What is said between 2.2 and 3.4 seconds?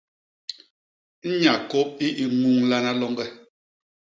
i nnuñlana loñge.